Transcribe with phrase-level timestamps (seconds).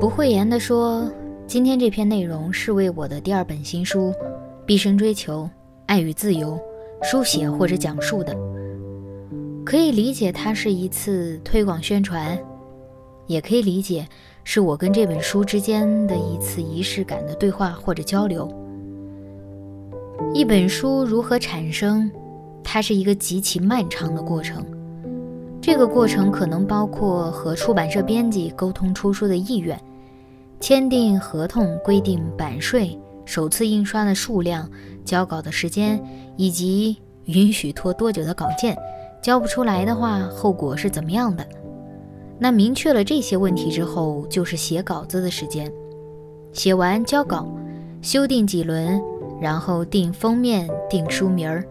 [0.00, 1.10] 不讳言地说，
[1.44, 4.10] 今天这篇内容是为我的第二本新书
[4.64, 5.50] 《毕生追求
[5.86, 6.56] 爱与自由》
[7.04, 8.32] 书写或者讲述的。
[9.64, 12.38] 可以理解它是一次推广宣传，
[13.26, 14.06] 也可以理解
[14.44, 18.48] 是我跟这本书之间的一次仪式感的对话或者交流。
[20.32, 22.08] 一本书如何产生，
[22.62, 24.64] 它是一个极其漫长的过程。
[25.60, 29.76] 这个过程可能包括和出版社编辑沟通出书的意愿。
[30.60, 34.68] 签订合同、规定版税、首次印刷的数量、
[35.04, 36.02] 交稿的时间，
[36.36, 38.76] 以及允许拖多久的稿件，
[39.22, 41.46] 交不出来的话，后果是怎么样的？
[42.40, 45.72] 那明确了这些问题之后，就是写稿子的时间。
[46.52, 47.48] 写完交稿，
[48.02, 49.00] 修订几轮，
[49.40, 51.64] 然后定封面、定书名儿。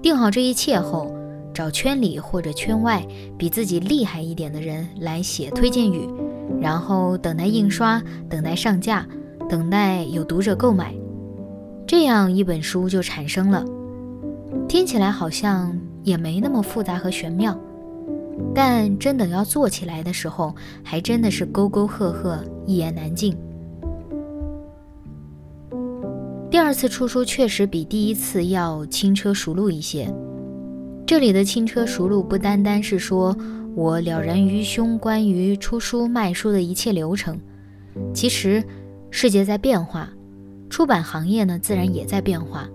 [0.00, 1.12] 定好这一切后，
[1.52, 3.04] 找圈里或者圈外
[3.36, 6.08] 比自己厉害一点的人来写推荐语。
[6.60, 9.06] 然后等待印刷，等待上架，
[9.48, 10.94] 等待有读者购买，
[11.86, 13.64] 这样一本书就产生了。
[14.68, 17.58] 听起来好像也没那么复杂和玄妙，
[18.54, 23.34] 但真等要做起来的时候，还真的是沟沟壑壑，一言难尽。
[26.50, 30.12] 第二次出书确实比第一次要轻车熟路一些。
[31.06, 33.34] 这里的轻车熟路不单单是说。
[33.74, 37.40] 我了然于胸，关于出书卖书的一切流程。
[38.12, 38.62] 其实，
[39.10, 40.10] 世界在变化，
[40.68, 42.68] 出版行业呢，自然也在变化。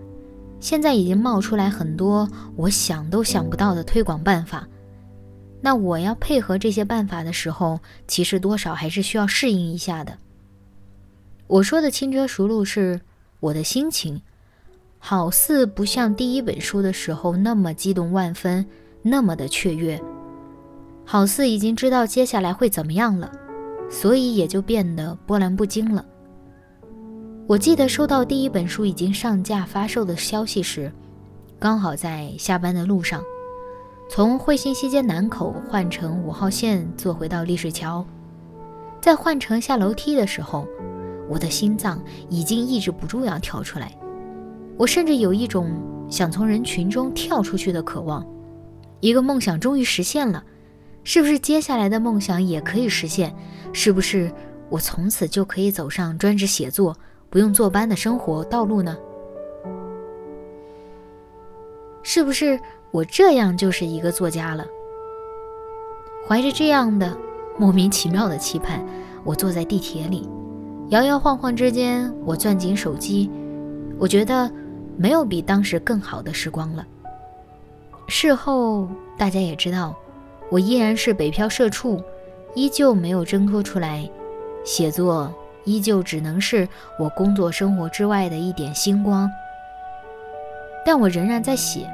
[0.59, 4.67] 现在已经冒出来很多我想都想不到的推广办法。
[5.61, 10.17] 那我要配合这些办法的时候，其实多少还是需要适应一下的。
[11.47, 12.99] 我说的轻车熟路是
[13.39, 14.21] 我的心情，
[14.97, 18.65] 好似不像第一本书的时候那么激动万分，
[19.01, 20.01] 那么的雀跃。
[21.05, 23.31] 好似已经知道接下来会怎么样了，
[23.89, 26.03] 所以也就变得波澜不惊了。
[27.47, 30.91] 我记得收到第一本书已经上架发售的消息时，
[31.59, 33.21] 刚好在下班的路上，
[34.09, 38.03] 从惠新西街南口换乘五号线坐回到丽水桥，
[38.99, 40.67] 在换乘下楼梯的时候，
[41.29, 43.95] 我的心脏已经抑制不住要跳出来，
[44.75, 45.69] 我甚至有一种
[46.09, 48.25] 想从人群中跳出去的渴望，
[49.01, 50.43] 一个梦想终于实现了。
[51.05, 53.33] 是不是接下来的梦想也可以实现？
[53.71, 54.29] 是不是
[54.69, 56.97] 我从此就可以走上专职写作、
[57.29, 58.97] 不用坐班的生活道路呢？
[62.01, 64.65] 是不是我这样就是一个作家了？
[66.27, 67.15] 怀着这样的
[67.57, 68.83] 莫名其妙的期盼，
[69.23, 70.27] 我坐在地铁里，
[70.89, 73.29] 摇摇晃晃之间，我攥紧手机。
[73.99, 74.51] 我觉得
[74.97, 76.83] 没有比当时更好的时光了。
[78.07, 78.89] 事后
[79.19, 79.95] 大家也知道。
[80.49, 82.01] 我依然是北漂社畜，
[82.53, 84.09] 依旧没有挣脱出来，
[84.63, 85.33] 写作
[85.63, 86.67] 依旧只能是
[86.99, 89.29] 我工作生活之外的一点星光。
[90.85, 91.89] 但我仍然在写，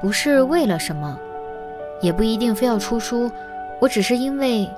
[0.00, 1.18] 不是为了什么，
[2.00, 3.30] 也不一定非要出书，
[3.80, 4.70] 我只是因为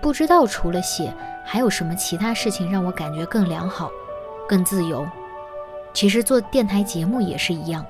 [0.00, 3.90] 不知道除了写还有什么其他事情让我感觉更良好、
[4.46, 5.06] 更自由。
[5.94, 7.84] 其实做电台节目也是一样。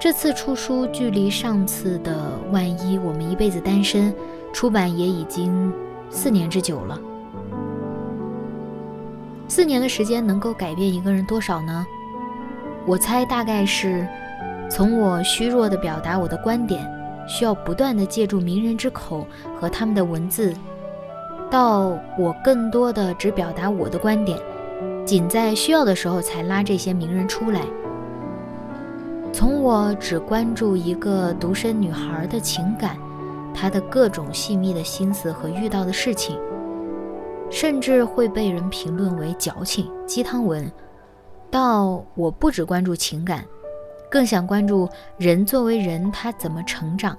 [0.00, 4.12] 这次出书距离上次的《万一我们一辈子单身》
[4.52, 5.72] 出版也已经
[6.08, 6.96] 四年之久了。
[9.48, 11.84] 四年的时间能够改变一个人多少呢？
[12.86, 14.06] 我猜大概是
[14.70, 16.88] 从我虚弱的表达我的观点，
[17.26, 19.26] 需要不断的借助名人之口
[19.58, 20.54] 和他们的文字，
[21.50, 24.38] 到我更多的只表达我的观点，
[25.04, 27.62] 仅在需要的时候才拉这些名人出来。
[29.38, 32.98] 从我只关注一个独生女孩的情感，
[33.54, 36.36] 她的各种细密的心思和遇到的事情，
[37.48, 40.68] 甚至会被人评论为矫情鸡汤文，
[41.52, 43.44] 到我不只关注情感，
[44.10, 44.88] 更想关注
[45.18, 47.16] 人作为人他怎么成长，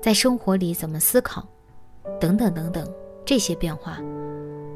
[0.00, 1.44] 在生活里怎么思考，
[2.20, 2.88] 等等等等，
[3.24, 3.98] 这些变化，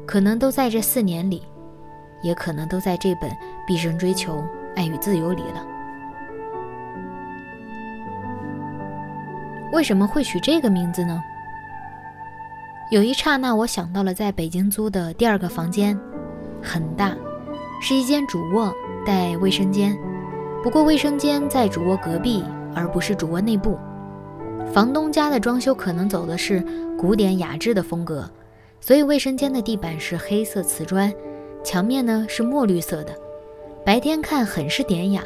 [0.05, 1.43] 可能都在这四年里，
[2.21, 3.31] 也可能都在这本
[3.65, 4.43] 《毕生追求
[4.75, 5.72] 爱与自由》里了。
[9.73, 11.19] 为什么会取这个名字呢？
[12.91, 15.99] 有一刹那，我想到了在北京租的第二个房间，
[16.61, 17.17] 很大，
[17.81, 18.71] 是一间主卧
[19.03, 19.97] 带卫生间，
[20.61, 22.43] 不过卫生间在主卧隔壁，
[22.75, 23.75] 而不是主卧内部。
[24.71, 26.63] 房东家的装修可能走的是
[26.95, 28.29] 古典雅致的风格，
[28.79, 31.11] 所以卫生间的地板是黑色瓷砖，
[31.63, 33.15] 墙面呢是墨绿色的，
[33.83, 35.23] 白天看很是典雅，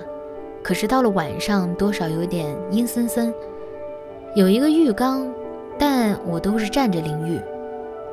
[0.64, 3.34] 可是到了晚上多少有点阴森森。
[4.36, 5.28] 有一个浴缸，
[5.80, 7.40] 但我都是站着淋浴。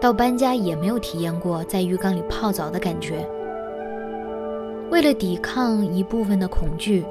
[0.01, 3.27] 到搬家也没有体验过在浴缸里泡澡的感觉。
[4.91, 7.05] 为了抵抗一部分的恐惧，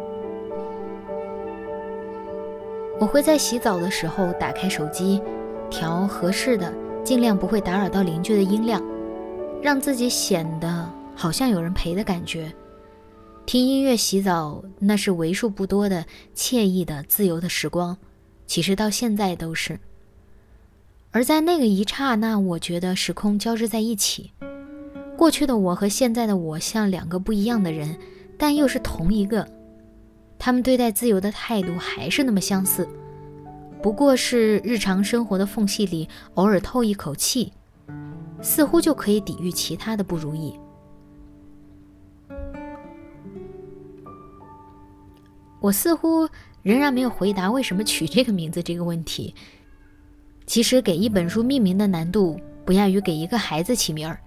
[2.99, 5.21] 我会在洗澡的时候打开手机，
[5.69, 6.71] 调合适的、
[7.03, 8.81] 尽量不会打扰到邻居的音量，
[9.61, 12.53] 让自己显得好像有人陪的感觉。
[13.45, 17.97] 听音乐洗澡，那是为数不多的惬意的、自由的时光，
[18.53, 19.79] 其实到现在都是。
[21.09, 24.31] 而在那个一刹那，我觉得时空交织在一起，
[25.17, 27.97] 过去的我和现在的我像两个不一样的人，
[28.37, 29.47] 但又是同一个。
[30.37, 32.87] 他们对待自由的态度还是那么相似，
[33.81, 37.53] 不过是日常生活的缝隙里偶尔透一口气，
[38.39, 40.53] 似乎就可以抵御其他的不如意。
[45.63, 46.27] 我似乎
[46.61, 49.33] 仍然没有回答为什么取这个名字这个问题。
[50.45, 54.19] 其实给一本书命名的难度不亚于给一个孩子起名儿。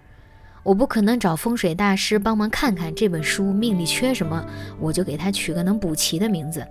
[0.62, 4.42] 我不可能找风水大师帮忙看看这本书命里缺什么，
[4.80, 6.66] 我就给他取个能补齐的名字。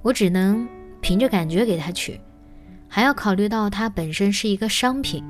[0.00, 0.64] 我只能
[1.00, 2.20] 凭着感觉给他取，
[2.86, 5.24] 还要考虑到它本身是一个商品，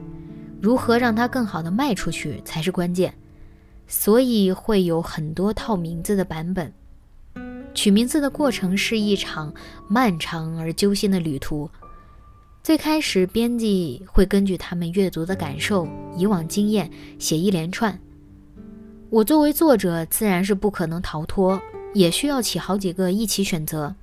[0.60, 3.14] 如何让它更好的卖出去才是关键。
[3.86, 6.70] 所以会有很多套名字的版本。
[7.78, 9.54] 取名字的过程是一场
[9.86, 11.70] 漫长而揪心的旅途。
[12.60, 15.86] 最开始，编辑会根据他们阅读的感受、
[16.16, 16.90] 以往经验
[17.20, 17.96] 写一连串。
[19.10, 21.62] 我作为作者，自然是不可能逃脱，
[21.94, 23.94] 也需要起好几个一起选择。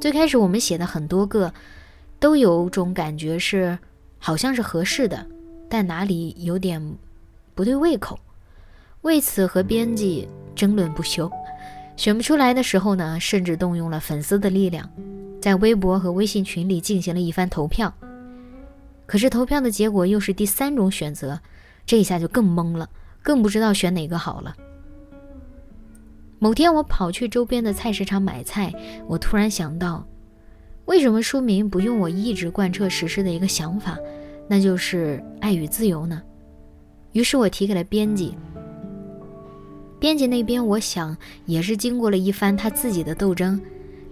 [0.00, 1.52] 最开始我们写的很多个，
[2.18, 3.78] 都有种感觉是
[4.18, 5.26] 好像是合适的，
[5.68, 6.96] 但哪里有点
[7.54, 8.18] 不对胃口，
[9.02, 10.26] 为此和编辑
[10.56, 11.30] 争论不休。
[11.98, 14.88] 选不出来的时候呢，甚至动用了粉丝的力量。
[15.42, 17.92] 在微博和微信群里进行了一番投票，
[19.04, 21.40] 可是投票的结果又是第三种选择，
[21.84, 22.88] 这一下就更懵了，
[23.20, 24.54] 更不知道选哪个好了。
[26.38, 28.72] 某天我跑去周边的菜市场买菜，
[29.08, 30.06] 我突然想到，
[30.84, 33.98] 为什么书名不用我一直贯彻实施的一个想法，
[34.48, 36.22] 那就是爱与自由呢？
[37.10, 38.36] 于是我提给了编辑，
[39.98, 41.16] 编辑那边我想
[41.46, 43.60] 也是经过了一番他自己的斗争。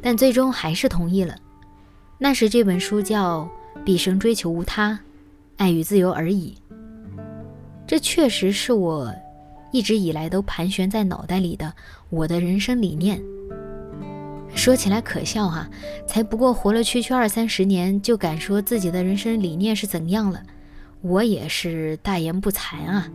[0.03, 1.37] 但最终还是同意了。
[2.17, 3.41] 那时这本书叫
[3.83, 4.97] 《毕生追求无他，
[5.57, 6.55] 爱与自由而已》。
[7.89, 9.13] 这确实是我
[9.73, 11.73] 一直以来都盘旋在脑袋里的
[12.09, 13.21] 我的人生理念。
[14.55, 15.69] 说起来可笑哈，
[16.07, 20.41] 才不过活了区区二三十年，就敢说自己的人生理念是怎样了？
[21.01, 23.11] 我也是大言不惭啊。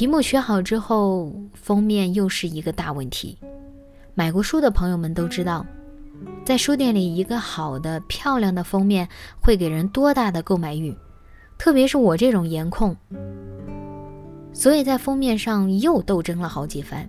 [0.00, 3.36] 题目选好之后，封面又是一个大问题。
[4.14, 5.66] 买过书的朋友们都知道，
[6.42, 9.06] 在书店里，一个好的、漂亮的封面
[9.42, 10.96] 会给人多大的购买欲，
[11.58, 12.96] 特别是我这种颜控。
[14.54, 17.06] 所以在封面上又斗争了好几番。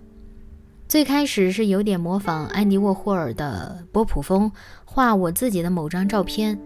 [0.86, 4.52] 最开始是有点模仿安迪沃霍尔的波普风，
[4.84, 6.60] 画我自己的某张照片，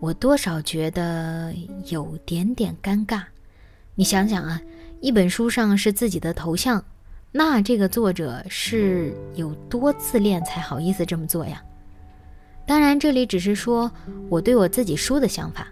[0.00, 1.50] 我多少觉得
[1.86, 3.22] 有点点尴尬。
[3.94, 4.60] 你想想啊，
[5.00, 6.84] 一本书上是自己的头像。
[7.32, 11.62] 那这个作者是有多自恋才好意思这么做呀？
[12.66, 13.90] 当然，这里只是说
[14.28, 15.68] 我对我自己书的想法，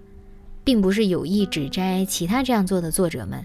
[0.62, 3.44] 并不是有意指摘其他这样做的作者们，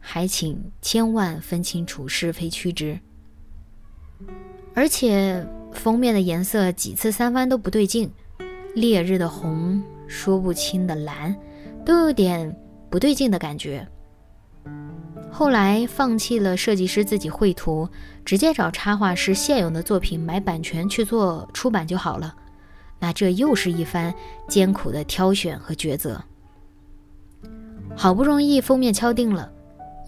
[0.00, 2.98] 还请千万分清楚是非曲直。
[4.74, 8.10] 而且封面的颜色几次三番都不对劲，
[8.74, 11.34] 烈日的红，说不清的蓝，
[11.84, 12.54] 都有点
[12.90, 13.86] 不对劲的感觉。
[15.30, 17.88] 后来放弃了设计师自己绘图，
[18.24, 22.34] 直接找插画师现有的作品买版权去做出版就好了。
[22.98, 24.14] 那这又是一番
[24.48, 26.22] 艰苦的挑选和抉择。
[27.96, 29.50] 好不容易封面敲定了，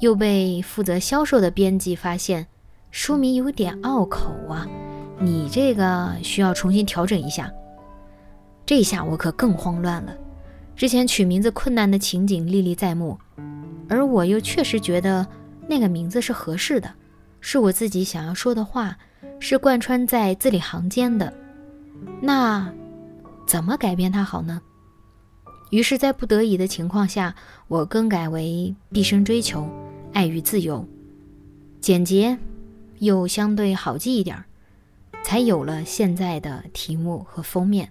[0.00, 2.47] 又被负责销售的编辑发现
[2.90, 4.66] 书名有点拗口啊，
[5.18, 7.52] 你这个需要重新调整一下。
[8.64, 10.16] 这下我可更慌乱了，
[10.76, 13.18] 之前取名字困难的情景历历在目。
[13.88, 15.26] 而我又确实觉得
[15.69, 16.93] 那个名字是合适的，
[17.41, 18.97] 是我自己想要说的话，
[19.38, 21.33] 是贯穿在字里行间的。
[22.21, 22.73] 那
[23.47, 24.61] 怎么改变它好呢？
[25.71, 27.35] 于是，在不得已的情况下，
[27.69, 29.69] 我更改为毕生追求
[30.12, 30.87] 爱与自由，
[31.81, 32.38] 简洁
[32.99, 34.45] 又相对好记一点，
[35.25, 37.88] 才有了现在的题目和封面。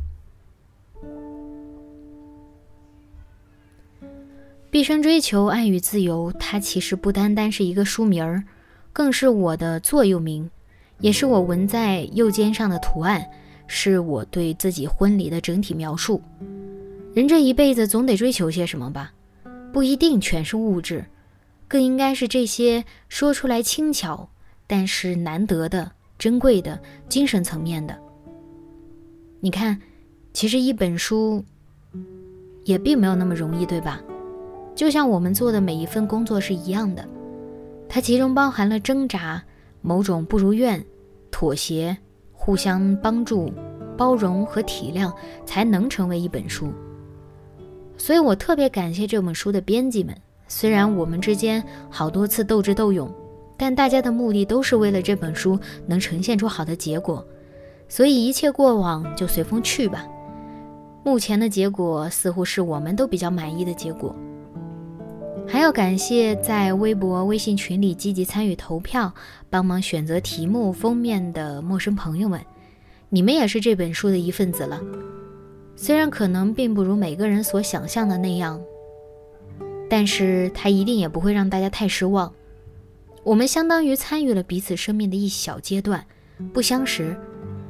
[4.74, 8.44] 毕生追求爱与自由，它其实不单单是一个书名儿，
[8.92, 10.50] 更是我的座右铭，
[10.98, 13.24] 也是我纹在右肩上的图案，
[13.68, 16.20] 是我对自己婚礼的整体描述。
[17.14, 19.14] 人这一辈子总得追求些什么吧？
[19.72, 21.06] 不一定全是物质，
[21.68, 24.28] 更应该是这些说出来轻巧，
[24.66, 27.96] 但是难得的、珍贵的精神层面的。
[29.40, 29.80] 你看，
[30.34, 31.46] 其实一本书
[32.64, 34.02] 也并没有那么容易，对吧？
[34.76, 37.08] 就像我们做的每一份工作是一样的，
[37.88, 39.44] 它其中包含了挣扎、
[39.82, 40.84] 某种不如愿、
[41.30, 41.96] 妥协、
[42.32, 43.54] 互相帮助、
[43.96, 45.14] 包容和体谅，
[45.46, 46.72] 才能成为一本书。
[47.98, 50.16] 所以我特别感谢这本书的编辑们，
[50.48, 53.10] 虽然我们之间好多次斗智斗勇，
[53.56, 57.26] 但大家的目的都是为了这本书能呈现出好的结果。
[57.88, 60.08] 所以一切过往就随风去吧。
[61.04, 64.16] 目前的结果似乎是我们都比较满意的结果。
[65.48, 69.14] 还要感谢在微博、微信群里积极参与投票、
[69.50, 72.40] 帮忙选择题目、封面的陌生朋友们，
[73.10, 74.82] 你们也是这本书的一份子了。
[75.76, 78.62] 虽然可能并不如每个人所想象的那样，
[79.90, 82.32] 但是它一定也不会让大家太失望。
[83.24, 86.06] 我们相当于参与了彼此生命的一小阶段，
[86.52, 87.16] 不相识，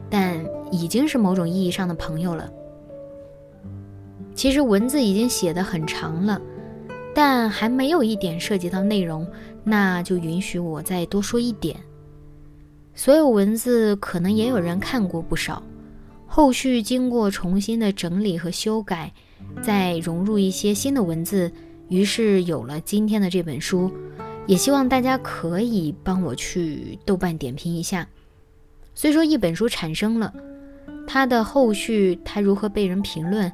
[0.09, 2.51] 但已经是某种意义上的朋友了。
[4.35, 6.41] 其实文字已经写得很长了。
[7.13, 9.27] 但还没有一点涉及到内容，
[9.63, 11.75] 那就允许我再多说一点。
[12.95, 15.61] 所有文字可能也有人看过不少，
[16.27, 19.11] 后续经过重新的整理和修改，
[19.61, 21.51] 再融入一些新的文字，
[21.89, 23.91] 于是有了今天的这本书。
[24.45, 28.05] 也希望大家可以帮我去豆瓣点评一下。
[28.93, 30.33] 虽说一本书产生了，
[31.07, 33.51] 它的后续它如何被人评论，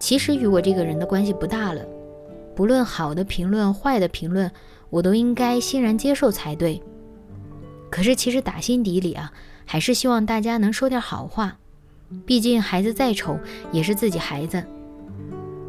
[0.00, 1.82] 其实与我这个人的关系不大了。
[2.56, 4.50] 不论好的评论、坏的评论，
[4.88, 6.82] 我都应该欣然接受才对。
[7.90, 9.30] 可是，其实打心底里啊，
[9.66, 11.58] 还是希望大家能说点好话。
[12.24, 13.38] 毕竟，孩子再丑
[13.72, 14.64] 也是自己孩子，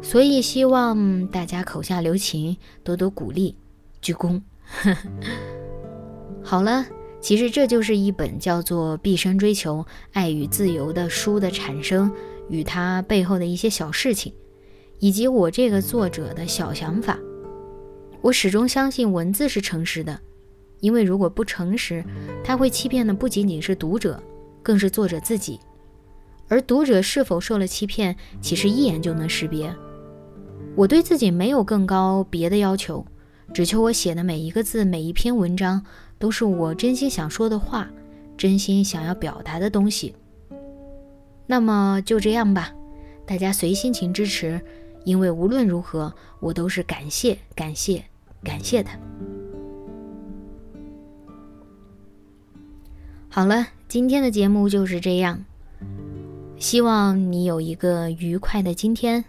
[0.00, 3.54] 所以希望大家口下留情，多多鼓励，
[4.00, 4.40] 鞠躬。
[6.42, 6.86] 好了，
[7.20, 12.10] 其实这就是一本叫做《毕生追求爱与自由》的书的产生
[12.48, 14.32] 与它背后的一些小事情。
[14.98, 17.18] 以及我这个作者的小想法，
[18.20, 20.18] 我始终相信文字是诚实的，
[20.80, 22.04] 因为如果不诚实，
[22.42, 24.20] 它会欺骗的不仅仅是读者，
[24.62, 25.60] 更是作者自己。
[26.48, 29.72] 而读者是否受了欺骗，其实一眼就能识别。
[30.74, 33.04] 我对自己没有更高别的要求，
[33.52, 35.84] 只求我写的每一个字、每一篇文章
[36.18, 37.88] 都是我真心想说的话，
[38.36, 40.14] 真心想要表达的东西。
[41.46, 42.72] 那么就这样吧，
[43.26, 44.60] 大家随心情支持。
[45.08, 48.04] 因为无论如何，我都是感谢、感谢、
[48.44, 48.98] 感谢他。
[53.30, 55.42] 好了，今天的节目就是这样，
[56.58, 59.24] 希望你有一个愉快的今天。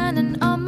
[0.00, 0.59] shining on